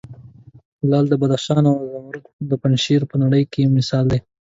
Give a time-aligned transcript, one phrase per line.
[0.89, 4.19] لعل د بدخشان او زمرود د پنجشیر په نړې کې بې مثال دي.